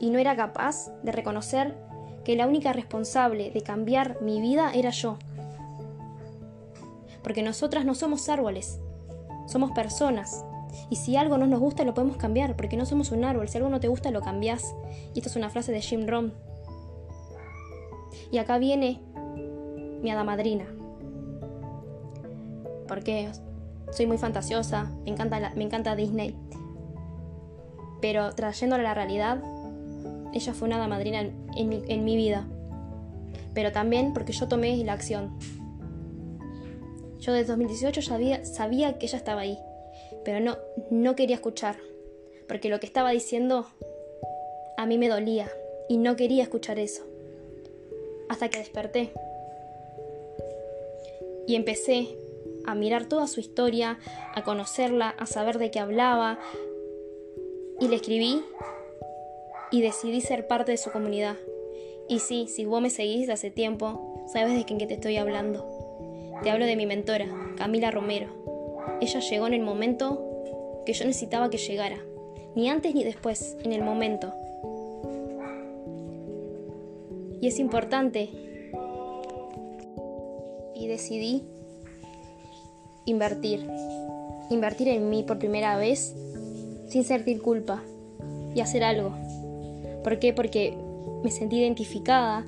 y 0.00 0.10
no 0.10 0.18
era 0.18 0.34
capaz 0.34 0.90
de 1.02 1.12
reconocer 1.12 1.76
que 2.24 2.36
la 2.36 2.46
única 2.46 2.72
responsable 2.72 3.50
de 3.50 3.62
cambiar 3.62 4.20
mi 4.22 4.40
vida 4.40 4.72
era 4.74 4.90
yo. 4.90 5.18
Porque 7.22 7.42
nosotras 7.42 7.84
no 7.84 7.94
somos 7.94 8.28
árboles, 8.28 8.80
somos 9.46 9.72
personas. 9.72 10.44
Y 10.88 10.96
si 10.96 11.16
algo 11.16 11.36
no 11.38 11.46
nos 11.46 11.60
gusta, 11.60 11.84
lo 11.84 11.94
podemos 11.94 12.16
cambiar, 12.16 12.56
porque 12.56 12.76
no 12.76 12.86
somos 12.86 13.10
un 13.10 13.24
árbol. 13.24 13.48
Si 13.48 13.56
algo 13.58 13.70
no 13.70 13.80
te 13.80 13.88
gusta, 13.88 14.10
lo 14.10 14.20
cambias. 14.20 14.74
Y 15.14 15.18
esto 15.18 15.28
es 15.28 15.36
una 15.36 15.50
frase 15.50 15.72
de 15.72 15.80
Jim 15.80 16.06
Rohn. 16.06 16.32
Y 18.30 18.38
acá 18.38 18.58
viene 18.58 19.00
mi 20.02 20.10
hada 20.10 20.24
madrina. 20.24 20.66
Porque 22.86 23.30
soy 23.90 24.06
muy 24.06 24.18
fantasiosa, 24.18 24.90
me 25.04 25.10
encanta, 25.10 25.52
me 25.56 25.64
encanta 25.64 25.96
Disney. 25.96 26.36
Pero 28.00 28.32
trayéndola 28.34 28.82
a 28.82 28.84
la 28.84 28.94
realidad, 28.94 29.42
ella 30.32 30.54
fue 30.54 30.68
una 30.68 30.76
hada 30.76 30.88
madrina 30.88 31.20
en 31.20 32.04
mi 32.04 32.16
vida. 32.16 32.46
Pero 33.52 33.72
también 33.72 34.12
porque 34.14 34.32
yo 34.32 34.48
tomé 34.48 34.76
la 34.84 34.92
acción. 34.92 35.36
Yo 37.20 37.32
desde 37.32 37.48
2018 37.48 38.02
sabía, 38.02 38.44
sabía 38.44 38.98
que 38.98 39.06
ella 39.06 39.18
estaba 39.18 39.42
ahí, 39.42 39.58
pero 40.24 40.40
no, 40.40 40.56
no 40.90 41.14
quería 41.14 41.36
escuchar, 41.36 41.76
porque 42.48 42.68
lo 42.68 42.80
que 42.80 42.86
estaba 42.86 43.10
diciendo 43.10 43.66
a 44.76 44.86
mí 44.86 44.96
me 44.96 45.08
dolía 45.08 45.50
y 45.88 45.98
no 45.98 46.16
quería 46.16 46.42
escuchar 46.42 46.78
eso. 46.78 47.02
Hasta 48.28 48.48
que 48.48 48.58
desperté 48.58 49.12
y 51.46 51.56
empecé 51.56 52.08
a 52.64 52.74
mirar 52.74 53.06
toda 53.06 53.26
su 53.26 53.40
historia, 53.40 53.98
a 54.34 54.44
conocerla, 54.44 55.10
a 55.10 55.26
saber 55.26 55.58
de 55.58 55.70
qué 55.70 55.80
hablaba, 55.80 56.38
y 57.80 57.88
le 57.88 57.96
escribí 57.96 58.44
y 59.70 59.80
decidí 59.82 60.20
ser 60.20 60.46
parte 60.46 60.72
de 60.72 60.78
su 60.78 60.90
comunidad. 60.90 61.36
Y 62.08 62.20
sí, 62.20 62.46
si 62.48 62.64
vos 62.64 62.80
me 62.80 62.90
seguís 62.90 63.28
hace 63.30 63.50
tiempo, 63.50 64.26
sabes 64.32 64.54
de 64.54 64.64
quién 64.64 64.78
que 64.78 64.86
te 64.86 64.94
estoy 64.94 65.16
hablando. 65.16 65.79
Te 66.42 66.50
hablo 66.50 66.64
de 66.64 66.76
mi 66.76 66.86
mentora, 66.86 67.26
Camila 67.56 67.90
Romero. 67.90 68.28
Ella 69.00 69.20
llegó 69.20 69.46
en 69.46 69.54
el 69.54 69.60
momento 69.60 70.82
que 70.86 70.94
yo 70.94 71.04
necesitaba 71.04 71.50
que 71.50 71.58
llegara, 71.58 71.98
ni 72.54 72.68
antes 72.70 72.94
ni 72.94 73.04
después, 73.04 73.56
en 73.62 73.72
el 73.72 73.82
momento. 73.82 74.32
Y 77.40 77.46
es 77.46 77.58
importante. 77.58 78.30
Y 80.74 80.86
decidí 80.86 81.44
invertir. 83.04 83.66
Invertir 84.48 84.88
en 84.88 85.10
mí 85.10 85.22
por 85.22 85.38
primera 85.38 85.76
vez 85.76 86.14
sin 86.88 87.04
sentir 87.04 87.40
culpa 87.42 87.82
y 88.54 88.60
hacer 88.60 88.82
algo. 88.82 89.12
¿Por 90.02 90.18
qué? 90.18 90.32
Porque 90.32 90.74
me 91.22 91.30
sentí 91.30 91.58
identificada 91.58 92.46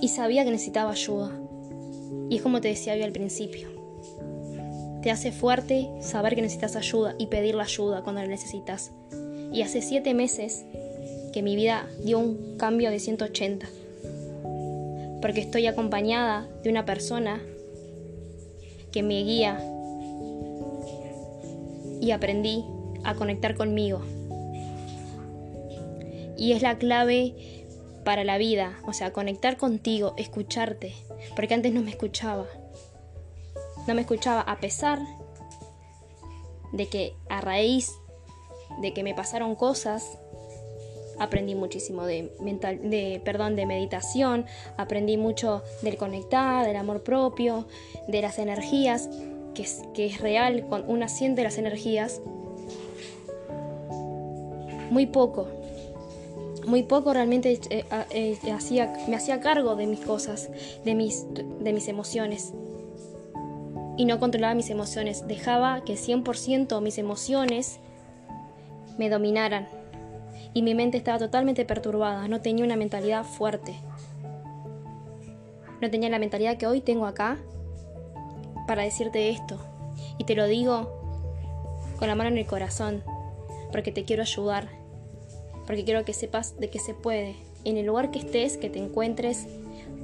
y 0.00 0.08
sabía 0.08 0.44
que 0.44 0.50
necesitaba 0.50 0.90
ayuda. 0.90 1.41
Y 2.32 2.36
es 2.36 2.42
como 2.42 2.62
te 2.62 2.68
decía 2.68 2.96
yo 2.96 3.04
al 3.04 3.12
principio. 3.12 3.68
Te 5.02 5.10
hace 5.10 5.32
fuerte 5.32 5.90
saber 6.00 6.34
que 6.34 6.40
necesitas 6.40 6.76
ayuda 6.76 7.14
y 7.18 7.26
pedir 7.26 7.54
la 7.54 7.64
ayuda 7.64 8.02
cuando 8.02 8.22
la 8.22 8.26
necesitas. 8.26 8.90
Y 9.52 9.60
hace 9.60 9.82
siete 9.82 10.14
meses 10.14 10.64
que 11.34 11.42
mi 11.42 11.56
vida 11.56 11.86
dio 12.02 12.18
un 12.18 12.56
cambio 12.56 12.90
de 12.90 13.00
180. 13.00 13.68
Porque 15.20 15.42
estoy 15.42 15.66
acompañada 15.66 16.48
de 16.64 16.70
una 16.70 16.86
persona 16.86 17.42
que 18.92 19.02
me 19.02 19.22
guía 19.24 19.62
y 22.00 22.12
aprendí 22.12 22.64
a 23.04 23.14
conectar 23.14 23.54
conmigo. 23.56 24.00
Y 26.38 26.52
es 26.52 26.62
la 26.62 26.78
clave 26.78 27.34
para 28.04 28.24
la 28.24 28.38
vida, 28.38 28.78
o 28.86 28.92
sea, 28.92 29.12
conectar 29.12 29.56
contigo, 29.56 30.14
escucharte, 30.16 30.94
porque 31.36 31.54
antes 31.54 31.72
no 31.72 31.82
me 31.82 31.90
escuchaba. 31.90 32.46
No 33.86 33.94
me 33.94 34.02
escuchaba 34.02 34.40
a 34.40 34.58
pesar 34.58 35.00
de 36.72 36.88
que 36.88 37.14
a 37.28 37.40
raíz 37.40 37.92
de 38.80 38.92
que 38.92 39.02
me 39.02 39.14
pasaron 39.14 39.54
cosas, 39.54 40.18
aprendí 41.18 41.54
muchísimo 41.54 42.04
de 42.06 42.32
mental 42.40 42.90
de 42.90 43.20
perdón, 43.24 43.54
de 43.56 43.66
meditación, 43.66 44.46
aprendí 44.76 45.16
mucho 45.16 45.62
del 45.82 45.96
conectar, 45.96 46.66
del 46.66 46.76
amor 46.76 47.02
propio, 47.02 47.66
de 48.08 48.22
las 48.22 48.38
energías, 48.38 49.08
que 49.54 49.62
es, 49.62 49.82
que 49.94 50.06
es 50.06 50.20
real, 50.20 50.64
cuando 50.68 50.90
una 50.90 51.08
siente 51.08 51.42
las 51.42 51.58
energías. 51.58 52.20
Muy 54.90 55.06
poco, 55.06 55.48
muy 56.66 56.82
poco 56.82 57.12
realmente 57.12 57.58
eh, 57.70 57.84
eh, 58.10 58.52
hacía, 58.52 58.92
me 59.08 59.16
hacía 59.16 59.40
cargo 59.40 59.76
de 59.76 59.86
mis 59.86 60.00
cosas, 60.00 60.50
de 60.84 60.94
mis, 60.94 61.26
de 61.34 61.72
mis 61.72 61.88
emociones. 61.88 62.52
Y 63.96 64.04
no 64.06 64.18
controlaba 64.18 64.54
mis 64.54 64.70
emociones, 64.70 65.26
dejaba 65.26 65.84
que 65.84 65.94
100% 65.94 66.80
mis 66.80 66.98
emociones 66.98 67.78
me 68.98 69.10
dominaran. 69.10 69.68
Y 70.54 70.62
mi 70.62 70.74
mente 70.74 70.98
estaba 70.98 71.18
totalmente 71.18 71.64
perturbada, 71.64 72.28
no 72.28 72.40
tenía 72.40 72.64
una 72.64 72.76
mentalidad 72.76 73.24
fuerte. 73.24 73.74
No 75.80 75.90
tenía 75.90 76.08
la 76.10 76.18
mentalidad 76.18 76.56
que 76.56 76.66
hoy 76.66 76.80
tengo 76.80 77.06
acá 77.06 77.38
para 78.66 78.82
decirte 78.82 79.30
esto. 79.30 79.58
Y 80.18 80.24
te 80.24 80.34
lo 80.34 80.46
digo 80.46 81.00
con 81.98 82.08
la 82.08 82.14
mano 82.14 82.30
en 82.30 82.38
el 82.38 82.46
corazón, 82.46 83.02
porque 83.70 83.92
te 83.92 84.04
quiero 84.04 84.22
ayudar, 84.22 84.81
porque 85.66 85.84
quiero 85.84 86.04
que 86.04 86.12
sepas 86.12 86.58
de 86.58 86.70
que 86.70 86.78
se 86.78 86.94
puede. 86.94 87.36
En 87.64 87.76
el 87.76 87.86
lugar 87.86 88.10
que 88.10 88.18
estés, 88.18 88.56
que 88.56 88.70
te 88.70 88.78
encuentres, 88.78 89.46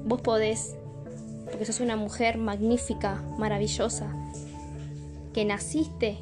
vos 0.05 0.21
podés, 0.21 0.77
porque 1.51 1.65
sos 1.65 1.81
una 1.81 1.97
mujer 1.97 2.39
magnífica, 2.39 3.23
maravillosa, 3.39 4.15
que 5.33 5.45
naciste 5.45 6.19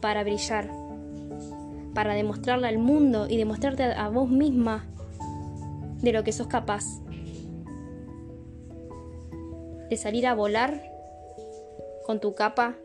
para 0.00 0.24
brillar, 0.24 0.70
para 1.94 2.14
demostrarle 2.14 2.68
al 2.68 2.78
mundo 2.78 3.26
y 3.28 3.36
demostrarte 3.36 3.84
a 3.84 4.08
vos 4.08 4.28
misma 4.28 4.86
de 6.00 6.12
lo 6.12 6.24
que 6.24 6.32
sos 6.32 6.48
capaz. 6.48 6.84
De 9.88 9.96
salir 9.96 10.26
a 10.26 10.34
volar 10.34 10.82
con 12.06 12.18
tu 12.18 12.34
capa 12.34 12.76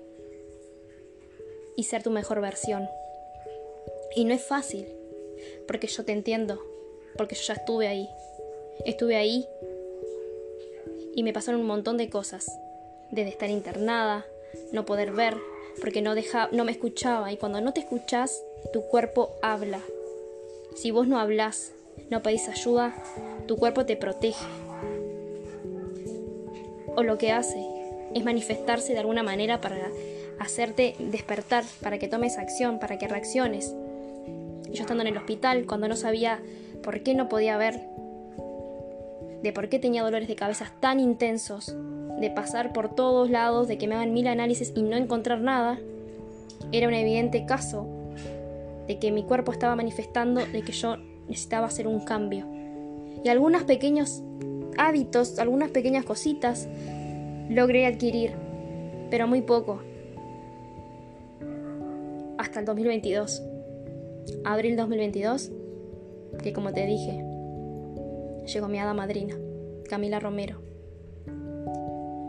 y 1.76 1.84
ser 1.84 2.04
tu 2.04 2.12
mejor 2.12 2.42
versión. 2.42 2.88
Y 4.16 4.26
no 4.26 4.34
es 4.34 4.44
fácil, 4.44 4.88
porque 5.68 5.88
yo 5.88 6.06
te 6.06 6.12
entiendo, 6.12 6.64
porque 7.18 7.36
yo 7.36 7.42
ya 7.44 7.54
estuve 7.56 7.88
ahí. 7.88 8.10
Estuve 8.86 9.16
ahí 9.16 9.48
y 11.16 11.24
me 11.24 11.34
pasaron 11.34 11.62
un 11.62 11.68
montón 11.68 11.98
de 11.98 12.10
cosas, 12.10 12.60
desde 13.10 13.32
estar 13.32 13.50
internada, 13.50 14.26
no 14.72 14.86
poder 14.86 15.12
ver, 15.12 15.36
porque 15.82 16.02
no, 16.02 16.14
deja, 16.14 16.48
no 16.52 16.64
me 16.64 16.72
escuchaba 16.72 17.32
y 17.32 17.38
cuando 17.38 17.60
no 17.60 17.74
te 17.74 17.80
escuchas, 17.80 18.44
tu 18.72 18.84
cuerpo 18.84 19.32
habla. 19.42 19.82
Si 20.76 20.92
vos 20.92 21.08
no 21.08 21.20
hablas, 21.20 21.72
no 22.12 22.22
pedís 22.22 22.48
ayuda, 22.48 22.96
tu 23.48 23.58
cuerpo 23.58 23.86
te 23.86 23.98
protege. 23.98 24.46
O 26.96 27.04
lo 27.04 27.18
que 27.18 27.32
hace 27.32 27.66
es 28.14 28.24
manifestarse 28.24 28.94
de 28.94 29.00
alguna 29.00 29.24
manera 29.24 29.60
para 29.60 29.90
hacerte 30.40 30.96
despertar, 31.00 31.64
para 31.82 31.98
que 31.98 32.08
tomes 32.08 32.38
acción, 32.38 32.80
para 32.80 32.98
que 32.98 33.08
reacciones. 33.08 33.74
Yo 34.74 34.82
estando 34.82 35.04
en 35.04 35.08
el 35.08 35.18
hospital, 35.18 35.66
cuando 35.66 35.88
no 35.88 35.96
sabía 35.96 36.42
por 36.84 37.04
qué 37.04 37.16
no 37.16 37.30
podía 37.30 37.58
ver, 37.58 37.82
de 39.42 39.52
por 39.54 39.70
qué 39.70 39.80
tenía 39.80 40.04
dolores 40.04 40.28
de 40.28 40.36
cabeza 40.36 40.72
tan 40.80 41.00
intensos, 41.00 41.76
de 42.20 42.30
pasar 42.32 42.74
por 42.74 42.94
todos 42.94 43.30
lados, 43.30 43.68
de 43.68 43.78
que 43.78 43.88
me 43.88 43.96
hagan 43.96 44.14
mil 44.14 44.28
análisis 44.28 44.74
y 44.76 44.82
no 44.82 44.98
encontrar 44.98 45.42
nada, 45.42 45.80
era 46.72 46.88
un 46.88 46.94
evidente 46.94 47.46
caso 47.46 47.88
de 48.88 48.98
que 49.00 49.12
mi 49.12 49.24
cuerpo 49.24 49.52
estaba 49.52 49.76
manifestando 49.76 50.46
de 50.46 50.62
que 50.62 50.72
yo 50.72 50.98
necesitaba 51.28 51.68
hacer 51.68 51.88
un 51.88 52.00
cambio. 52.00 52.48
Y 53.24 53.30
algunos 53.30 53.64
pequeños 53.64 54.24
hábitos, 54.78 55.40
algunas 55.40 55.72
pequeñas 55.72 56.06
cositas 56.06 56.68
logré 57.50 57.86
adquirir, 57.86 58.32
pero 59.10 59.28
muy 59.28 59.42
poco. 59.42 59.82
Hasta 62.38 62.60
el 62.60 62.66
2022 62.66 63.42
abril 64.44 64.76
2022, 64.76 65.52
que 66.42 66.54
como 66.54 66.74
te 66.74 66.86
dije, 66.86 67.24
llegó 68.46 68.68
mi 68.68 68.80
hada 68.80 68.94
madrina, 68.94 69.36
Camila 69.90 70.20
Romero. 70.20 70.62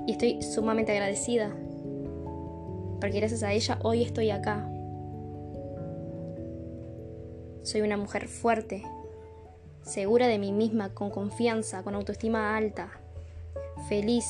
Y 0.07 0.13
estoy 0.13 0.43
sumamente 0.43 0.93
agradecida, 0.93 1.55
porque 3.01 3.19
gracias 3.19 3.43
a 3.43 3.53
ella 3.53 3.79
hoy 3.83 4.03
estoy 4.03 4.31
acá. 4.31 4.69
Soy 7.63 7.83
una 7.83 7.97
mujer 7.97 8.29
fuerte, 8.29 8.83
segura 9.83 10.27
de 10.27 10.39
mí 10.39 10.53
misma, 10.53 10.95
con 10.95 11.11
confianza, 11.11 11.83
con 11.83 11.95
autoestima 11.95 12.57
alta, 12.57 12.91
feliz, 13.89 14.25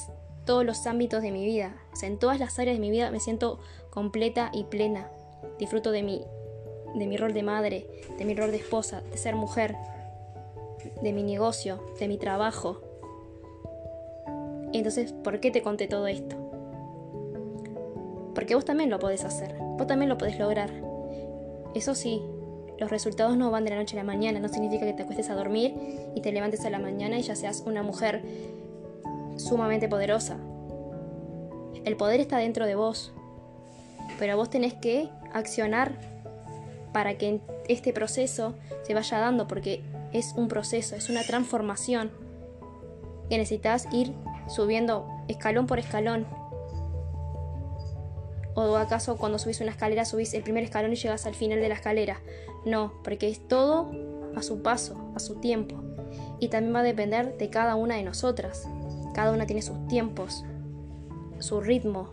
todos 0.45 0.65
los 0.65 0.87
ámbitos 0.87 1.23
de 1.23 1.31
mi 1.31 1.45
vida. 1.45 1.77
en 2.03 2.19
todas 2.19 2.41
las 2.41 2.59
áreas 2.59 2.77
de 2.77 2.81
mi 2.81 2.91
vida 2.91 3.11
me 3.11 3.21
siento 3.21 3.59
completa 3.91 4.51
y 4.53 4.65
plena. 4.65 5.11
Disfruto 5.59 5.91
de 5.91 6.03
mi 6.03 6.25
de 6.95 7.07
mi 7.07 7.17
rol 7.17 7.33
de 7.33 7.43
madre, 7.43 7.87
de 8.17 8.25
mi 8.25 8.35
rol 8.35 8.51
de 8.51 8.59
esposa, 8.59 9.03
de 9.11 9.17
ser 9.17 9.35
mujer, 9.37 9.77
de 11.03 11.13
mi 11.13 11.23
negocio, 11.23 11.81
de 11.99 12.09
mi 12.09 12.19
trabajo. 12.19 12.81
Entonces, 14.73 15.13
¿por 15.13 15.41
qué 15.41 15.51
te 15.51 15.63
conté 15.63 15.89
todo 15.89 16.07
esto? 16.07 16.37
Porque 18.35 18.55
vos 18.55 18.65
también 18.65 18.91
lo 18.91 18.99
podés 18.99 19.25
hacer, 19.25 19.55
vos 19.59 19.87
también 19.87 20.09
lo 20.09 20.19
podés 20.19 20.39
lograr. 20.39 20.71
Eso 21.75 21.95
sí, 21.95 22.23
los 22.79 22.91
resultados 22.91 23.37
no 23.37 23.51
van 23.51 23.65
de 23.65 23.71
la 23.71 23.77
noche 23.77 23.97
a 23.97 24.03
la 24.03 24.05
mañana, 24.05 24.39
no 24.41 24.49
significa 24.49 24.87
que 24.87 24.93
te 24.93 25.03
acuestes 25.03 25.31
a 25.31 25.35
dormir 25.35 25.75
y 26.15 26.21
te 26.21 26.33
levantes 26.33 26.65
a 26.65 26.71
la 26.71 26.79
mañana 26.79 27.19
y 27.19 27.23
ya 27.23 27.35
seas 27.35 27.63
una 27.67 27.83
mujer 27.83 28.23
sumamente 29.37 29.89
poderosa. 29.89 30.37
El 31.85 31.97
poder 31.97 32.21
está 32.21 32.39
dentro 32.39 32.67
de 32.67 32.75
vos, 32.75 33.13
pero 34.19 34.37
vos 34.37 34.51
tenés 34.51 34.75
que 34.75 35.09
accionar 35.33 35.93
para 36.93 37.19
que 37.19 37.41
este 37.69 37.93
proceso 37.93 38.55
se 38.83 38.95
vaya 38.95 39.19
dando, 39.19 39.47
porque 39.47 39.83
es 40.13 40.33
un 40.37 40.49
proceso, 40.49 40.97
es 40.97 41.09
una 41.11 41.23
transformación 41.23 42.11
que 43.29 43.37
necesitas 43.37 43.87
ir 43.93 44.15
subiendo 44.49 45.07
escalón 45.29 45.67
por 45.67 45.79
escalón. 45.79 46.27
¿O 48.55 48.77
acaso 48.77 49.17
cuando 49.17 49.39
subís 49.39 49.61
una 49.61 49.71
escalera 49.71 50.05
subís 50.05 50.35
el 50.35 50.43
primer 50.43 50.65
escalón 50.65 50.93
y 50.93 50.97
llegas 50.97 51.27
al 51.27 51.35
final 51.35 51.61
de 51.61 51.69
la 51.69 51.75
escalera? 51.75 52.21
No, 52.65 52.93
porque 53.05 53.29
es 53.29 53.47
todo 53.47 53.91
a 54.35 54.43
su 54.43 54.63
paso, 54.63 55.13
a 55.15 55.21
su 55.21 55.37
tiempo. 55.37 55.77
Y 56.41 56.49
también 56.49 56.75
va 56.75 56.81
a 56.81 56.85
depender 56.85 57.37
de 57.39 57.51
cada 57.51 57.77
una 57.77 57.97
de 57.97 58.03
nosotras. 58.03 58.67
Cada 59.15 59.33
una 59.33 59.47
tiene 59.47 59.63
sus 59.63 59.87
tiempos, 59.87 60.45
su 61.39 61.61
ritmo. 61.61 62.09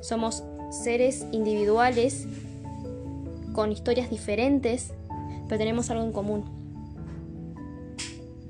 Somos 0.00 0.44
seres 0.70 1.26
individuales 1.32 2.26
con 3.52 3.72
historias 3.72 4.10
diferentes, 4.10 4.92
pero 5.48 5.58
tenemos 5.58 5.90
algo 5.90 6.04
en 6.04 6.12
común. 6.12 6.44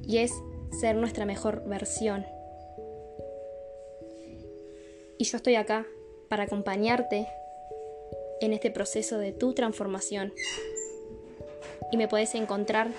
Y 0.06 0.18
es 0.18 0.32
ser 0.80 0.96
nuestra 0.96 1.24
mejor 1.26 1.64
versión. 1.66 2.24
Y 5.18 5.24
yo 5.24 5.36
estoy 5.36 5.56
acá 5.56 5.86
para 6.28 6.44
acompañarte 6.44 7.26
en 8.40 8.52
este 8.52 8.70
proceso 8.70 9.18
de 9.18 9.32
tu 9.32 9.52
transformación. 9.54 10.32
Y 11.90 11.96
me 11.96 12.08
puedes 12.08 12.34
encontrar 12.34 12.90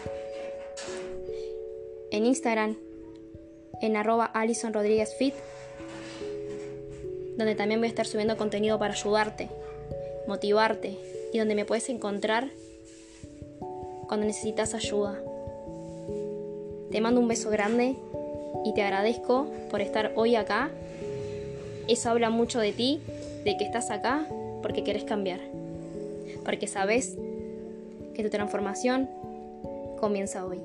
en 2.12 2.26
Instagram 2.26 2.78
en 3.82 3.96
arroba 3.96 4.26
Alison 4.26 4.74
Rodríguez 4.74 5.16
Fit, 5.18 5.34
donde 7.38 7.56
también 7.56 7.80
voy 7.80 7.88
a 7.88 7.90
estar 7.90 8.06
subiendo 8.06 8.36
contenido 8.36 8.78
para 8.78 8.94
ayudarte, 8.94 9.50
motivarte 10.28 10.98
y 11.34 11.40
donde 11.40 11.56
me 11.56 11.66
puedes 11.66 11.90
encontrar 11.90 12.50
cuando 14.08 14.26
necesitas 14.26 14.74
ayuda. 14.74 15.20
Te 16.92 17.02
mando 17.02 17.22
un 17.22 17.28
beso 17.28 17.50
grande 17.50 17.96
y 18.66 18.74
te 18.74 18.82
agradezco 18.82 19.48
por 19.70 19.82
estar 19.82 20.14
hoy 20.16 20.36
acá 20.36 20.72
eso 21.90 22.12
habla 22.12 22.30
mucho 22.30 22.60
de 22.60 22.72
ti, 22.72 23.02
de 23.44 23.58
que 23.58 23.64
estás 23.64 23.90
acá 23.90 24.24
porque 24.62 24.84
quieres 24.84 25.04
cambiar. 25.06 25.40
Porque 26.46 26.68
sabes 26.68 27.18
que 28.14 28.24
tu 28.24 28.30
transformación 28.30 29.10
comienza 30.00 30.46
hoy. 30.46 30.60